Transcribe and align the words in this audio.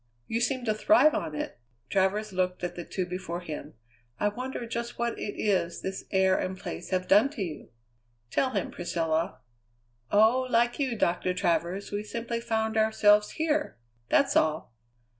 "You 0.25 0.41
seem 0.41 0.65
to 0.65 0.73
thrive 0.73 1.13
on 1.13 1.35
it." 1.35 1.59
Travers 1.91 2.33
looked 2.33 2.63
at 2.63 2.73
the 2.73 2.83
two 2.83 3.05
before 3.05 3.41
him. 3.41 3.75
"I 4.19 4.29
wonder 4.29 4.65
just 4.65 4.97
what 4.97 5.15
it 5.19 5.39
is 5.39 5.83
this 5.83 6.05
air 6.09 6.35
and 6.39 6.57
place 6.57 6.89
have 6.89 7.07
done 7.07 7.29
to 7.29 7.43
you?" 7.43 7.69
"Tell 8.31 8.49
him, 8.49 8.71
Priscilla." 8.71 9.41
"Oh, 10.11 10.47
like 10.49 10.79
you, 10.79 10.97
Doctor 10.97 11.35
Travers, 11.35 11.91
we 11.91 12.01
simply 12.01 12.41
found 12.41 12.77
ourselves 12.77 13.33
here! 13.33 13.77
That's 14.09 14.35
all." 14.35 14.73